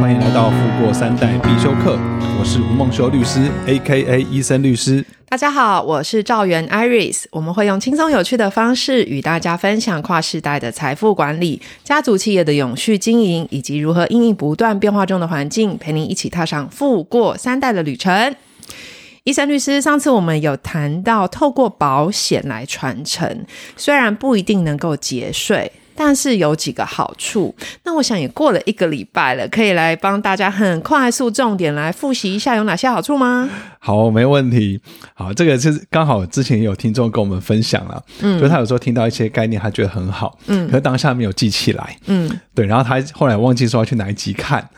[0.00, 1.98] 欢迎来到富过三代必修课。
[2.38, 4.22] 我是吴孟修律师，A.K.A.
[4.22, 5.04] 医生律师。
[5.28, 7.24] 大家好，我是赵源 Iris。
[7.30, 18.34] 我们会用轻松有趣的方式与大家分享跨世代的财富管理、家族企业的永续经营，以及如何应应不断变化中的环境，陪您一起踏上富过三代的旅程。
[19.24, 23.44] 医生律师，上次我们有谈到透过保险来传承，
[23.76, 25.70] 虽然不一定能够节税。
[25.94, 33.48] 但是有几个好处，那我想也过了一个礼拜了，可以来帮大家很快速重点来复习一下有哪些好处吗？
[33.78, 34.80] 好，没问题。
[35.14, 44.68] 好，这个是刚好之前也有听众跟我们分享了，嗯，就他有时候听到一些概念，他觉得很好，嗯，可是当下没有记起来，嗯，对，然后他后来忘记说要去哪一集看。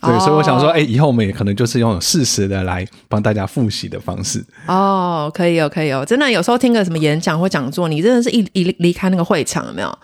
[0.00, 4.44] 对，所以我想说，哎，以后我们也可能就是用适时的来帮大家复习的方式。
[4.66, 9.98] 哦，可以哦，可以哦，真的有时候听个什么演讲或讲座，你真的是一一离开那个会场，有没有？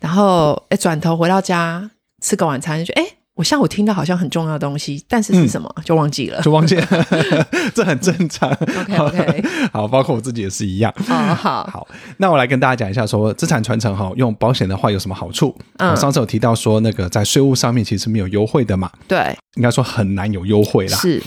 [0.00, 1.90] 然后，哎，转头回到家
[2.22, 3.04] 吃个晚餐，就哎。
[3.38, 6.86] 我下午听到好像很重要的东西，但是是什么、嗯、就忘记了，就忘记了，
[7.72, 8.50] 这很正常。
[8.50, 10.92] OK OK，好，包括我自己也是一样。
[11.08, 11.64] 哦、好。
[11.72, 15.56] 好，那我来跟大家讲一下，说资产传承哈，用保险的话有什么好处？
[15.76, 20.98] 嗯，我上次有提到说，那个在税务上面其实没有优惠的嘛，对，应该说很难有优惠啦。
[20.98, 21.22] 是，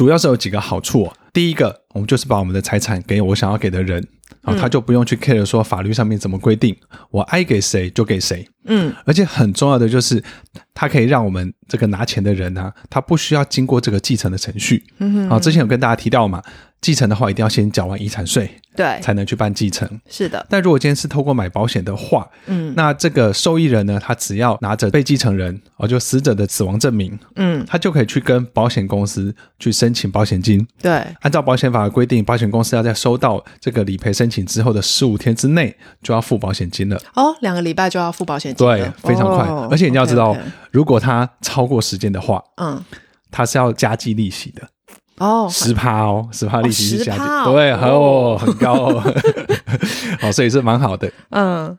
[0.00, 1.12] 主要是有几个好处、哦。
[1.30, 4.02] 第一个，我们就是把我们的财产给我想要给的人。
[4.40, 6.74] 然后，他就不用去 care 说法律上面怎么规定，
[7.10, 8.48] 我爱给谁就给谁。
[8.64, 10.24] 嗯，而且很重要的就是，
[10.72, 14.82] 它可以让我们这个拿钱的人呢、啊，他不需要经过这个继承的程序。
[15.00, 16.42] 嗯哼，啊，之前有跟大家提到嘛。
[16.80, 19.88] 继承的话，一定要先缴完遗产税，对，才能去办继承。
[20.08, 20.44] 是的。
[20.48, 30.66] 但如果今天是透过买保险的话，嗯，那这个受益人呢，他只要拿着被继承人哦，就死者的死亡证明，嗯，他就可以去跟保险公司去申请保险金。
[30.80, 37.00] 对，按照保险法的规定，保险公司要在收到这个理赔申请之后的十五天之内就要付保险金了。
[37.14, 38.66] 哦，两个礼拜就要付保险金。
[38.66, 39.44] 对，非常快。
[39.46, 42.82] 哦，而且你要知道，okay, okay 如果他超过时间的话，嗯，
[43.30, 44.62] 他是要加计利息的。
[45.20, 49.14] 哦，十趴哦，十趴利息是加哦，对，很哦，很高哦，
[50.18, 51.12] 好， 所以是蛮好的。
[51.28, 51.78] 嗯，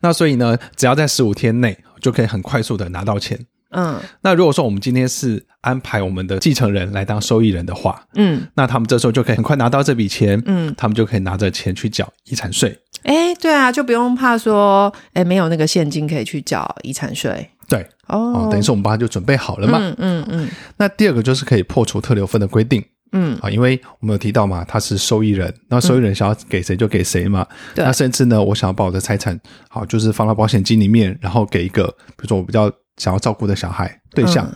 [0.00, 3.38] 那所以呢，只要在十五天内就可以很快速的拿到钱。
[3.72, 12.76] 嗯，那如果说我们今天是安排我们的继承人来当受益人的话，嗯，那他们这时候就可以很快拿到这笔钱，嗯，他们就可以拿着钱去缴遗产税。
[13.04, 17.50] 哎，对啊，就不用怕说，哎，没有那个现金可以去缴遗产税。
[17.70, 19.78] 对哦，等于是我们帮他就准备好了嘛。
[19.78, 20.48] 嗯嗯嗯。
[20.76, 22.84] 那第二个就是可以破除特留份的规定。
[23.12, 27.46] 嗯啊，因为我们有提到嘛，他是受益人，那受益人想要给谁就给谁嘛。
[27.74, 27.84] 对。
[27.84, 29.38] 那甚至呢，我想要把我的财产
[29.68, 34.52] 好，就是放到保险金里面，然后给一个比如说我比较想要照顾的小孩对象。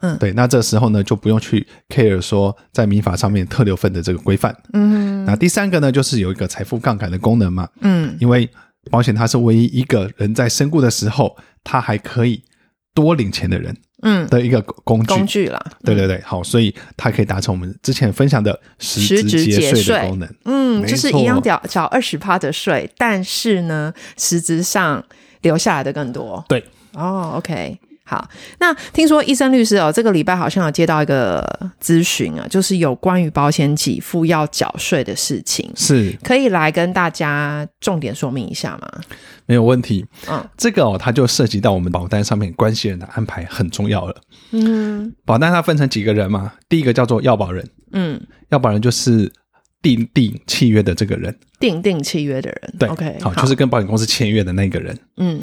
[0.00, 0.16] 嗯。
[0.18, 4.52] 对，那这时候呢就不用去 care 说在民法上面特留份的这个规范。
[4.72, 5.24] 嗯。
[5.24, 7.68] 那第三个呢，就是有一个财富杠杆的功能嘛。
[7.82, 8.16] 嗯。
[8.18, 8.48] 因为
[8.90, 11.36] 保险它是唯一一个人在身故的时候。
[11.64, 12.42] 他还可以
[12.94, 15.06] 多领钱的人，嗯，的一个工具。
[15.06, 25.04] 工具啦，对对对，好，所以它可以达成我们之前分享的实质节税的功能，嗯，就是一样缴缴二十趴的税，但是呢，实质上
[25.42, 27.78] 留下来的更多，对，哦，OK。
[28.04, 36.12] 好，那听说医生律师哦，这个礼拜好像有接到一个咨询啊，就是有关于保险给付要缴税的事情，是。
[36.22, 38.88] 可以来跟大家重点说明一下吗？
[39.46, 44.20] 没有问题，嗯，这个哦，它就涉及到我们保单上面关系人的安排很重要了。
[44.50, 46.52] 嗯，保单它分成几个人嘛？
[46.68, 48.20] 第一个叫做要保人，嗯，
[48.50, 49.32] 要保人就是
[49.80, 55.40] 订定契约的这个人，订定契约的人，对，OK，好，就是跟保险公司签约的那个人，嗯。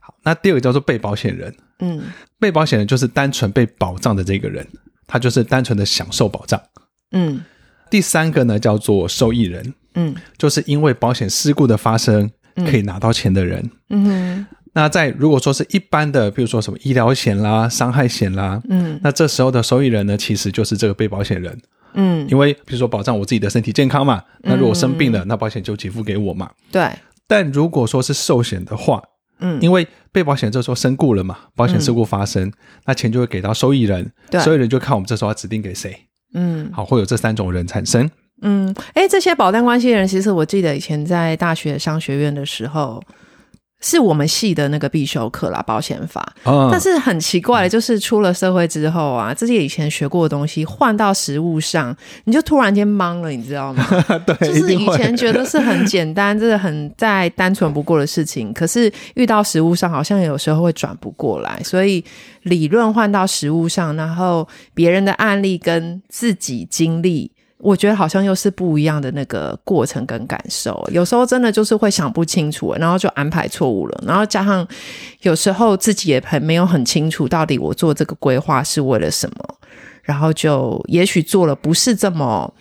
[0.00, 2.02] 好那第二个叫做被保险人，嗯，
[2.38, 4.66] 被保险人就是单纯被保障的这个人，
[5.06, 6.60] 他就是单纯的享受保障，
[7.12, 7.44] 嗯。
[7.88, 14.46] 第三个呢叫做受益人，嗯，就是因为保险事故的发生可以拿到钱的人，嗯哼。
[14.72, 21.56] 那在如果说是一般的，比如说什么医疗险啦、伤害险啦，嗯，那这时候的受益人呢，其实就是这个被保险人，
[21.94, 26.90] 嗯，因为比如说保障我自己的身体健康嘛，那如果生病了，那保险就给付给我嘛，对。
[27.28, 29.00] 但如果说是寿险的话，
[29.40, 32.52] 嗯，因为被保险人这时候身故了嘛，保险事故发生，嗯、
[32.86, 35.96] 那钱就会给到受益人，对，受益人就看我们这时候要指定给谁，
[36.34, 38.10] 嗯，好，会有这三种人产生，
[38.42, 43.02] 嗯，哎，这些保单关系人，其实我记得以前在大学商学院的时候。
[43.80, 46.32] 是我们系的那个必修课啦，保险法。
[46.44, 51.94] 哦、但是很奇怪，就是出了社会之后啊，这些以前学过的东西换到实物上，
[52.24, 53.86] 你就突然间懵了，你知道吗？
[54.26, 61.60] 对，就是以前觉得是很简单，这是很再单纯不过的事情，可是遇到实物上，好像有时候会转不过来。
[61.62, 62.02] 所以
[62.42, 70.86] 理论换到实物上，然后别人的案例跟自己经历我觉得好像又是不一样的那个过程跟感受。
[70.92, 74.04] 有时候真的就是会想不清楚，然后就安排错误了。
[74.06, 74.66] 然后加上
[75.22, 79.56] 有时候自己也很没有很清楚，到底我做这个规划是为了什么，
[80.02, 82.52] 然后就也许做了不是这么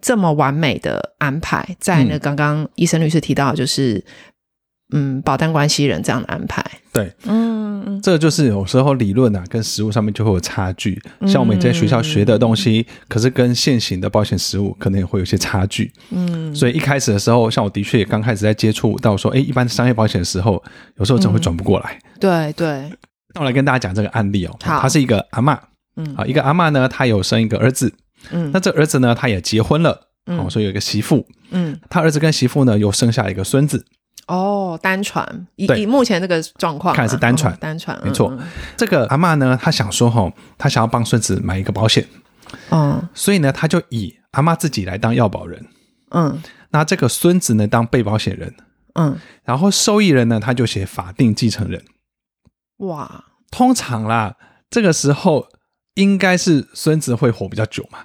[0.00, 1.76] 这么完美的安排。
[1.80, 4.04] 在那刚刚医生律师提到，就是。
[4.96, 11.02] 嗯，保单关系人这样的安排，对，嗯，这就是有时候理论啊跟实务上面就会有差距。
[11.26, 15.92] 像我们在学校学的东西，嗯、可是跟现行的保险实务可能也会有些差距。
[16.10, 20.62] 嗯，所以一开始的时候，像我的确也刚开始在接触到说，哎，一般商业保险的时候，
[20.98, 21.98] 有时候真会转不过来。
[22.00, 22.92] 嗯、对对，
[23.34, 25.58] 那我来跟大家讲这个案例哦，他是一个阿嬷，
[25.96, 27.92] 嗯，啊，一个阿嬷呢，她有生一个儿子，
[28.30, 33.84] 嗯，那这儿子呢，他也结婚了，嗯，所以有一个媳妇，嗯，他儿子跟媳妇呢又生下一个孙子。
[34.26, 38.30] 哦，单传以以目前这个状况，看来是单传，哦、单传没错。
[38.30, 38.40] 嗯、
[38.76, 42.06] 这个阿嬷呢，她想说哈，她想要帮孙子买一个保险，
[42.70, 45.66] 嗯，所以呢，她就以阿嬷自己来当要保人，
[46.10, 46.40] 嗯，
[46.70, 48.54] 那这个孙子呢当被保险人，
[48.94, 51.84] 嗯，然后受益人呢，他就写法定继承人。
[52.78, 54.36] 哇，通常啦，
[54.70, 55.48] 这个时候
[55.94, 58.00] 应该是孙子会活比较久嘛。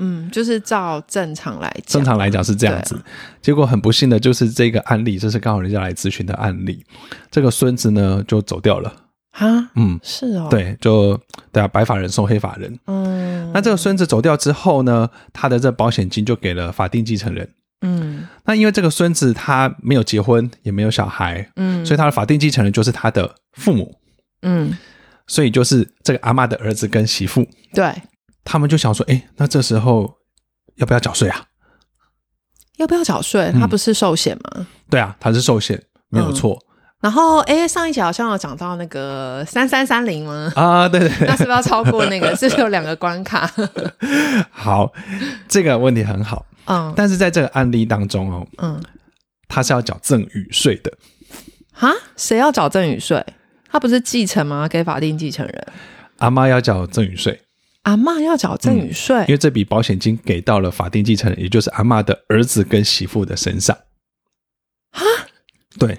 [0.00, 2.98] 嗯，就是照正常来讲，正常来讲是这样子。
[3.42, 6.84] 结果很不幸的就是这个案例，这是刚好人家来咨询的案例。
[7.30, 8.92] 这个孙子呢就走掉了
[9.32, 11.20] 啊，嗯，是哦，对，就
[11.52, 12.78] 对啊，白发人送黑发人。
[12.86, 17.48] 嗯，那这个孙子走掉之后呢，他的这保险金就给了法定继承人。
[17.82, 23.94] 嗯，那因为这个孙子他没有结婚，也没有小孩，嗯，所以他的法定继承人就是他的父母。
[24.42, 24.76] 嗯，
[25.26, 27.46] 所以就是这个阿妈的儿子跟媳妇。
[27.74, 27.92] 对。
[28.44, 30.18] 他们就想说：“哎，那这时候
[30.76, 31.44] 要不要缴税啊？
[32.78, 33.52] 要不要缴税？
[33.52, 34.50] 他不是寿险吗？
[34.56, 36.54] 嗯，对啊，他是寿险，没有错。
[36.54, 36.66] 嗯，
[37.00, 40.50] 然后，哎，上一集好像有讲到那个三三三零吗？
[40.56, 42.34] 啊，对对对，那是不是要超过那个？
[42.36, 43.50] 是不是有两个关卡？
[44.50, 44.90] 好，
[45.48, 46.46] 这个问题很好。
[46.66, 48.82] 嗯，但是在这个案例当中哦，嗯，
[49.48, 50.92] 他是要缴赠与税的。
[51.72, 51.92] 哈？
[52.16, 53.24] 谁要缴赠与税？
[53.70, 54.66] 他不是继承吗？
[54.66, 55.66] 给法定继承人。
[56.18, 57.42] 阿妈要缴赠与税。
[57.82, 63.76] 阿嬷要缴赠与税，因为这笔保险金给到了法定继承人，也就是阿嬷的儿子跟媳妇的身上。
[64.92, 65.04] 哈，
[65.78, 65.98] 对，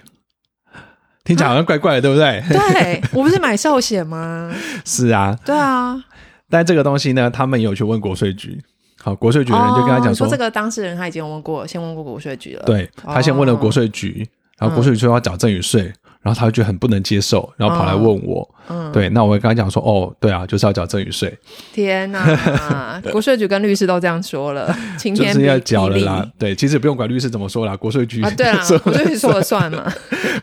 [1.24, 2.44] 听起来好像怪怪的，对不对？
[2.50, 4.54] 对， 我不是买寿险吗？
[4.86, 6.04] 是啊，对啊。
[6.50, 8.62] 但这个东西呢，他们有去问国税局。
[9.00, 12.64] 好，国税局的人就跟他讲说，哦、说这个当事人他已经问过，先问过国税局了。
[12.66, 14.28] 对，他先问了国税局，
[14.60, 15.92] 然后国税局说要缴赠与税。
[16.22, 21.36] 然后他就觉得很不能接受，然后跑来问我，嗯，对，那我会跟他讲说，哦，对啊，就是要缴赠与税。
[21.74, 26.32] 天哪， 国税局跟律师都这样说了， 晴天就是要缴了啦。
[26.38, 29.92] 对，其实不用管律师怎么说啦，国税局啊，对啊， 国税局说了算嘛。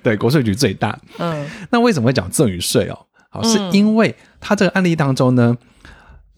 [0.02, 0.98] 对，国税局最大。
[1.18, 2.98] 嗯，那为什么会讲赠与税哦？
[3.30, 5.56] 好，是因为他这个案例当中呢，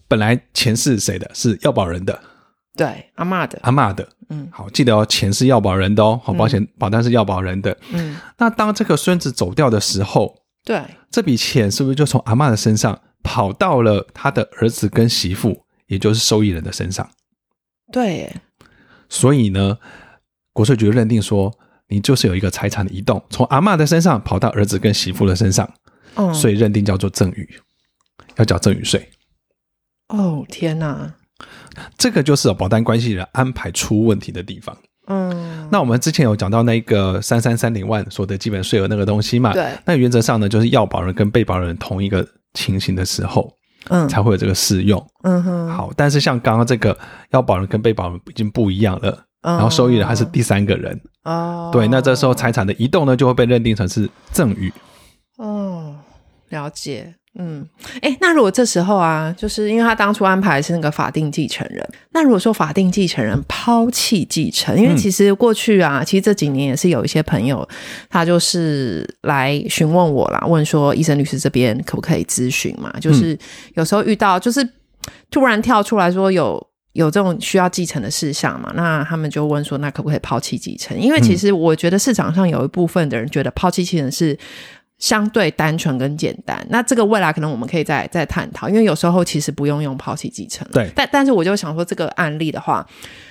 [0.07, 1.29] 本来钱是谁的？
[1.33, 2.19] 是要保人的。
[2.75, 10.33] 对，阿嬷的，阿嬷的，嗯，好，记得哦，钱是要保人的哦，好，保险保单是要保人的，嗯，那当这个孙子走掉的时候，
[10.63, 10.81] 对，
[11.11, 17.09] 这笔钱是不是就从阿嬷的身上跑到了他的儿子跟媳妇，也就是受益人的身上？
[17.91, 18.33] 对，
[19.09, 19.77] 所以呢，
[20.53, 21.53] 国税局认定说，
[21.89, 25.69] 你就是有一个财产的移动，从阿嬷的身上跑到儿子跟媳妇的身上，
[26.15, 27.59] 嗯，所以认定叫做赠与，
[28.37, 29.09] 要缴赠与税。
[30.07, 31.15] 哦，天哪！
[31.97, 34.75] 这个就是保单关系人安排出问题的地方。
[35.07, 39.51] 嗯，那我们之前有讲到那个三三三零万所得基本税额那个东西嘛？
[39.51, 39.71] 对。
[39.83, 43.51] 那原则上呢，就是要保人跟被保人同一个情形的时候，
[43.89, 45.03] 嗯，才会有这个适用。
[45.23, 45.69] 嗯哼。
[45.69, 46.97] 好，但是像刚刚这个
[47.31, 50.97] 要保人跟被保人已经不一样了，然后受益人还是第三个人。
[51.23, 51.71] 哦。
[51.73, 54.71] 对，那这时候财产的移动呢，就会被认定成是赠与。
[55.37, 55.95] 哦，
[56.49, 57.15] 了解。
[57.39, 57.65] 嗯，
[58.01, 67.65] 哎，那如果这时候啊，就是因为他当初安排是那个法定继承人，那如果说法定继承人抛弃继承，因为其实过去啊，其实这几年也是有一些朋友，
[68.09, 72.93] 他就是来询问我啦，问说医生律师这边可不可以咨询嘛？
[72.99, 73.39] 就是
[73.75, 74.67] 有时候遇到就是
[75.29, 76.61] 突然跳出来说有
[76.91, 80.99] 有这种需要继承的事项嘛，那他们就问说，那可不可以抛弃继承？
[80.99, 84.37] 因为其实我觉得市场上有一部分的人觉得抛弃继承是。
[85.01, 90.65] 相对单纯跟简单，那这个未来可能我们可以再再探讨，因为有时候其实不用用抛弃继承。
[90.71, 92.85] 对，但但是我就想说，这个案例的话，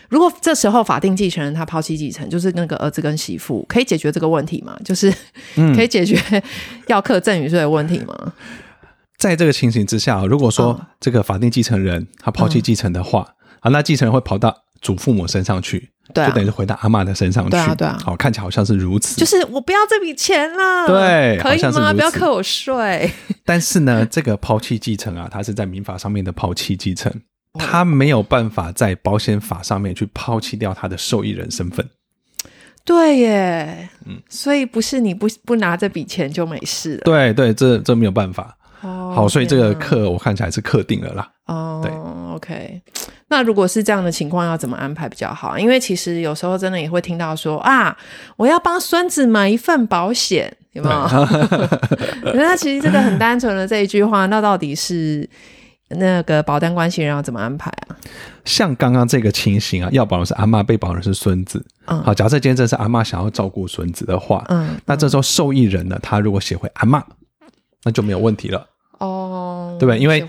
[0.09, 4.77] 如果这时候法定继承人他抛弃继承，就是那个儿子跟媳妇可以解决这个问题吗？
[4.85, 5.15] 就是
[5.77, 6.21] 可以解决
[6.89, 8.15] 要课赠与税的问题吗？
[8.21, 8.33] 嗯、
[9.17, 15.91] 在这个情形之下，如果说这个法定继承人他抛弃继承的话，啊、嗯，那继承人会跑到祖父母身上去。
[16.13, 17.51] 对、啊，就等于是回到阿嬷的身上去。
[17.51, 17.97] 对啊，对啊。
[18.05, 19.15] 好，看起来好像是如此。
[19.21, 20.87] 就是我不要这笔钱了。
[20.87, 21.93] 对，可以吗？
[21.93, 23.11] 不要扣我税。
[23.47, 27.13] 但是呢，这个抛弃继承啊，它是在民法上面的抛弃继承。
[27.55, 31.85] 他没有办法在保险法上面去抛弃掉他的受益人身份。
[32.85, 37.03] 对耶，嗯，所以不是你不不拿这笔钱就没事了。
[37.05, 38.57] 对对，这这没有办法。
[38.83, 41.31] 哦，好，所以这个课我看起来是课定了啦。
[41.47, 41.93] 哦，对
[42.35, 42.83] ，OK。
[43.31, 45.59] 那如果是这样的情况，要怎么安排比较好？
[45.59, 47.97] 因为其实有时候真的也会听到说啊，
[48.37, 51.09] 我要帮孙子买一份保险，有没有？
[52.37, 55.27] 那其实这个很单纯的这一句话，那到底是？
[55.93, 57.99] 那个保单关系人要怎么安排啊？
[58.45, 61.67] 像刚刚这个情形啊，要保的是阿嬷，被保人是孙子。
[61.87, 67.03] 嗯，好，假设今天这是阿嬷想要照顾孙子的话，嗯，那这时候受益人呢，他如果写回阿嬷，
[67.83, 68.65] 那就没有问题了。
[69.01, 69.99] 哦，对不对？
[69.99, 70.27] 因为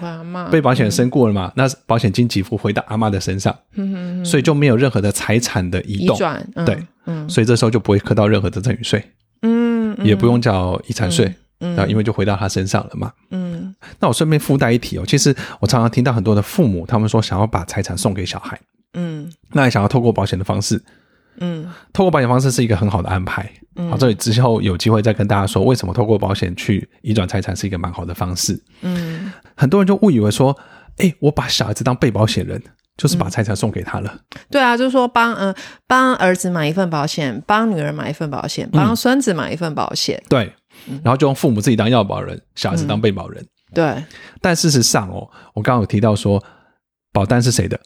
[0.51, 9.03] 被保险人身故了嘛，嗯、那保险金给付回到阿嬷的身上，嗯哼嗯，所以就没有任何的财产的移动，移转嗯、对，嗯，所以这时候就不会课到任何的赠与税，
[9.43, 11.25] 嗯，也不用缴遗产税。
[11.27, 13.11] 嗯嗯，因为就回到他身上了嘛。
[13.29, 18.59] 嗯，那我顺便附带一提哦，其实我常常听到很多的父母，他们说想要把财产送给小孩。
[18.95, 20.81] 嗯，那也想要透过保险的方式。
[21.39, 23.49] 嗯，透过保险方式是一个很好的安排。
[23.75, 28.61] 嗯，好，这里之后有机会再跟大家说，为什么透过保险去移转财产是一个蛮好的方式。
[28.81, 30.57] 嗯，很多人就误以为说，
[30.97, 32.61] 哎，我把小孩子当被保险人，
[32.97, 34.11] 就是把财产送给他了。
[34.13, 35.55] 嗯、对啊，就是说帮嗯
[35.87, 40.17] 帮儿子买一份保险，帮女儿买一份保险，帮孙子买一份保险。
[40.25, 40.53] 嗯、对。
[41.03, 43.43] 然后就用父母自己当要保人，小孩子当被保人。
[43.43, 44.03] 嗯、对，
[44.41, 46.43] 但事实上哦，我刚刚有提到说，
[47.13, 47.79] 保单是谁的？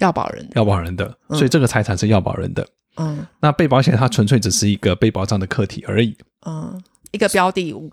[0.00, 2.66] 要保人，要保人的，所以这个财产是要保人的。
[2.96, 6.16] 嗯，那被保险它纯粹只是一个被保障的客体而已。
[6.46, 6.80] 嗯，
[7.10, 7.90] 一个标的物，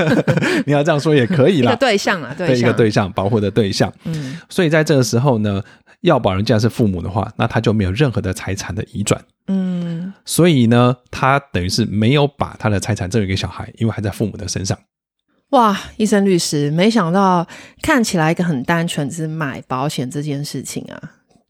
[0.66, 1.70] 你要这样说也可以啦。
[1.72, 3.92] 一个对象啊，对，对，一个对象，保护的对象。
[4.04, 5.62] 嗯，所以在这个时候呢，
[6.00, 9.22] 要保人既然是父母的话，那他就没有任何的财产的移转。
[9.48, 14.78] 嗯，所以呢，他等于是没有把他的财产赠予给小孩，因为还在父母的身上。
[15.50, 17.46] 哇，医生律师，没想到
[17.82, 20.98] 看起来一个很单纯，是买保险这件事情啊，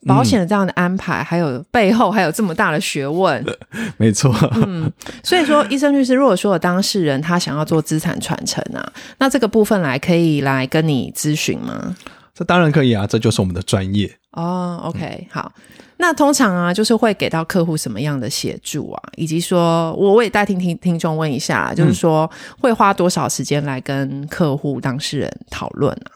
[0.06, 3.44] 保险的这样的安排，嗯、还有背后还有这么大的学问。
[3.97, 4.35] 没错。
[4.54, 4.90] 嗯，
[5.23, 11.94] 所以说，医生律师，如果说有当事人他想要做资产传承啊，那这个部分来可以来跟你咨询吗？
[12.35, 14.11] 这当然可以啊，这就是我们的专业。
[14.32, 15.52] 哦，OK，好。
[15.99, 19.02] 那通常啊，就是会给到客户什么样的协助啊？
[19.16, 22.28] 以及说，我我也代听听听众问一下，就是说
[22.59, 26.11] 会花多少时间来跟客户当事人讨论啊？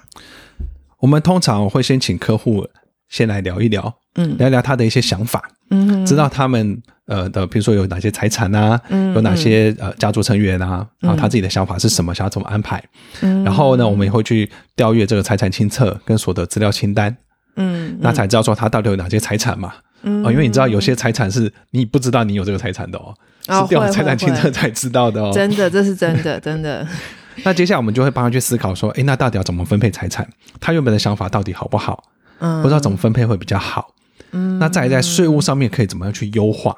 [0.98, 2.66] 我们通常会先请客户
[3.08, 12.82] 先来聊一聊，嗯，聊聊他的一些想法，嗯，知道他们呃的，比如说有哪些财产啊，嗯，有哪些呃家族成员啊，然后他自己的想法是什么，想要怎么安排，
[13.20, 17.16] 嗯，然后呢，我们也会去调阅这个财产清册跟所得资料清单。
[17.56, 19.72] 嗯，那才知道说他到底有哪些财产嘛？
[20.02, 23.14] 嗯，因为你知道有些财产是你不知道你有这个财产的哦，
[23.48, 25.30] 哦是调财产清册才知道的哦。
[25.32, 26.86] 真的，这是真的， 真的。
[27.44, 30.28] 那接下来我们就会帮他去思考说，诶，那到底要怎么分配财产？
[30.60, 32.02] 他原本的想法到底好不好？
[32.38, 33.94] 嗯，不知道怎么分配会比较好。
[34.32, 36.76] 嗯，那再在税务上面可以怎么样去优化？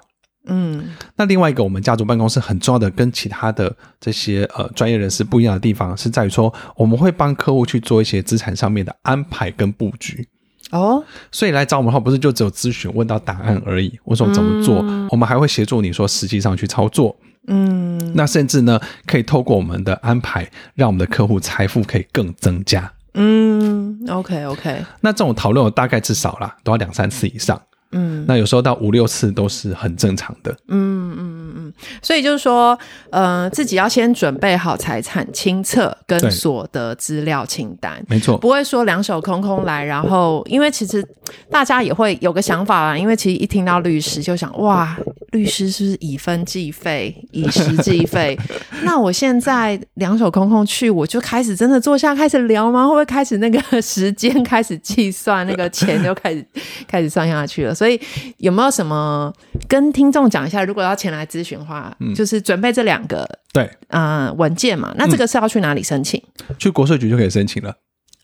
[0.51, 10.27] 嗯，那另外一个我们家族办公室很重要的跟其他的这些呃专业人士不一样的地方，是在于说我们会帮客户去做一些资产上面的安排跟布局。
[10.71, 13.99] 哦，所以来找我们的话，不是就只有咨询问到答案而已。
[14.05, 17.17] 我说怎么做，嗯、我们还会协助你说实际上去操作。
[17.47, 22.93] 嗯，那甚至呢，可以透过我们的安排，让我们的客户财富可以更增加。
[23.15, 24.85] 嗯，OK OK。
[25.01, 27.61] 那这种讨论我大概至少啦，都要两三次以上。
[27.93, 30.53] 嗯，那有时候到五六次都是很正常的。
[30.69, 32.79] 嗯嗯嗯，所以就是说，
[33.11, 39.85] 呃，自己要先准备好财产清册跟所得资料清单，没错，不会说两手空空来。
[39.85, 41.05] 然后，因为其实
[41.51, 44.97] 大家也会有个想法啦，因为其实一听到律师就想，哇，
[45.33, 48.39] 律师是不是以分计费，以时计费？
[48.83, 52.85] 那我现在两手空空去，我就开始真的坐下开始聊吗？
[52.85, 56.45] 会不会开始那个时间开始计算，那个钱就开始
[56.87, 57.75] 开始算下去了？
[57.75, 58.01] 所以
[58.39, 59.33] 有没有什么
[59.69, 60.65] 跟听众讲一下？
[60.65, 64.95] 如果要前来咨询的话，嗯、就是准备这两个对啊、呃、文件嘛。
[64.97, 66.23] 那这个是要去哪里申请？
[66.49, 67.75] 嗯、去国税局就可以申请了。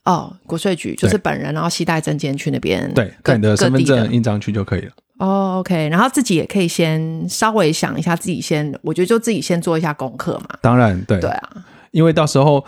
[0.04, 4.92] 哦，国税局就是本人，然后携带证件去那边，对，跟你的身份证印章去就可以了。
[5.18, 10.58] 哦，OK，然后自己也可以先稍微想一下，自己先，我觉得就自己先做一下功课嘛。
[10.60, 12.62] 当然，对，对啊，因为到时候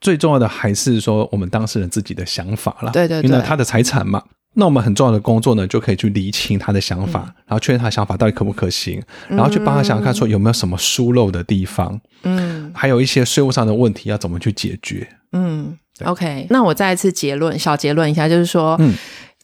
[0.00, 2.90] 最重要的还是说我们当事人自己的想法啦。
[2.92, 4.22] 对对对，因为他的财产嘛。
[4.58, 16.48] 那我们很重要的工作呢，就可以去厘清他的想法，嗯、然后确认他的想法到底可不可行，嗯、然后去帮他想想看，说有没有什么疏漏的地方，嗯，还有一些税务上的问题要怎么去解决，嗯，OK。
[16.50, 18.92] 那我再一次结论，小结论一下，就是说，嗯，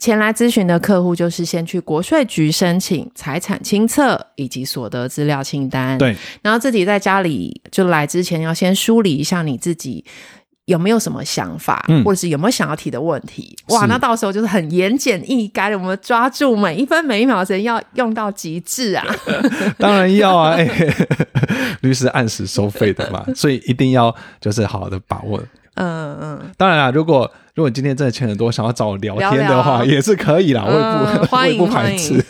[0.01, 10.05] 前来咨询的客户就是先去国税局申请财产清册以及所得资料清单，对，然后自己在家里就来之前要先梳理一下你自己。
[10.67, 13.55] 有没有什么想法，嗯、或者是有没有想要提的问题？
[13.69, 19.05] 哇，那到时候就是很言简意赅的，我们抓住每一分每一秒的时间要用到极致啊！
[19.79, 21.09] 当然要啊，哎、欸，
[21.83, 25.43] 律师按时收费的嘛， 所以一定要就是好好的把握。
[25.77, 32.25] 嗯嗯，当然啦，如果如果今天真的钱很多，想要找我聊天的话，聊聊也是可以啦，我也不我也不排斥。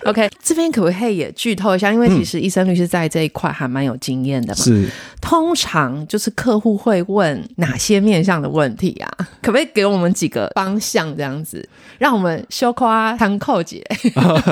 [0.08, 1.92] OK，这边可不可以也剧透一下？
[1.92, 4.62] 因为其实医生律师在这一块还蛮有经验的嘛。
[4.62, 4.88] 是，
[5.20, 9.10] 通常就是客户会问哪些面向的问题啊？
[9.42, 13.84] 可不可以给我们几个方向这样子，让我们修夸参扣姐？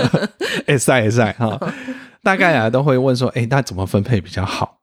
[0.67, 1.59] 哎塞哎塞哈，
[2.23, 4.78] 大概啊都会问说，哎，那怎么分配比较好？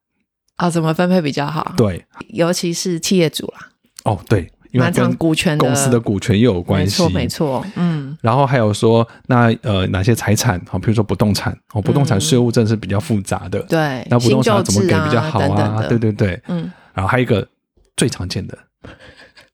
[0.55, 1.73] 啊、哦，怎么分配比较好？
[1.75, 3.69] 对，尤其是企业主啦。
[4.05, 7.65] 哦，对，因为跟股权公司的股权又有关系，没错，没错。
[7.75, 10.59] 嗯，然后还有说，那呃，哪些财产？
[10.67, 13.59] 好，比如说不动产，哦，不动产税务真的是比较复杂的。
[13.69, 15.85] 对、嗯，那不动产怎么给比较好啊？
[15.87, 16.71] 对对对，嗯。
[16.95, 17.47] 然后还有一个
[17.95, 18.57] 最常见的。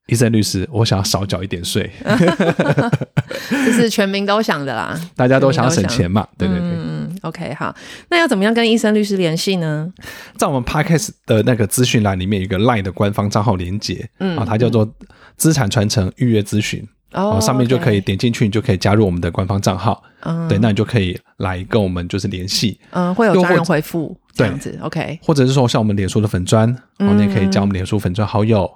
[0.08, 1.90] 医生律师，我想要少缴一点税，
[3.50, 5.00] 这是全民都想的啦。
[5.16, 6.70] 大家都想要省钱嘛，对对对。
[6.70, 7.74] 嗯，OK，好，
[8.10, 9.92] 那要怎么样跟医生律师联系呢？
[10.38, 14.90] 在我们 Podcast 的那个资讯栏里面有一个 Line 的官方账号连接，嗯，啊，它叫做
[15.38, 28.70] 资产传承预约咨询，哦，上面就可以点进去，你就可以加入我们的官方账号，嗯，对，那你就可以来跟我们就是联系，嗯，会有专人回复这样子，OK，或者是说像我们脸书的粉专，哦，你也可以加我们脸书粉砖好友。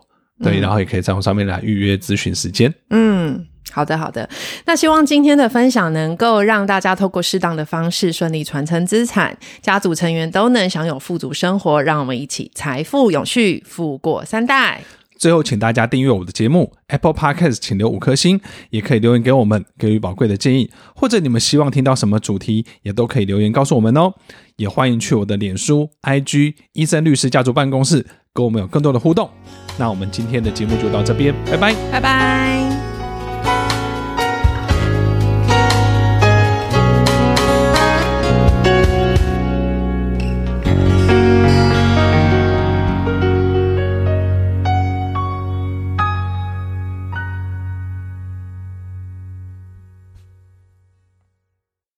[0.43, 2.69] 对，然后也可以在我上面来预约咨询时间。
[2.89, 4.29] 嗯，好的，好的。
[4.65, 11.81] 那希望今天的分享能够让大家透过适当的方式顺利传承资产，家族成员都能享有富足生活。
[11.81, 14.81] 让我们一起财富永续，富过三代。
[15.17, 24.13] 最后，请大家订阅我的节目 Apple Podcast，请留五颗星，也可以留言给我们，给予宝贵的建议，或者你们希望听到什么主题，也都可以留言告诉我们哦。
[24.57, 29.29] 也欢迎去我的脸书、IG 医生律师家族办公室，跟我们有更多的互动。
[29.77, 32.94] 那我们今天的节目就到这边，拜拜，拜拜。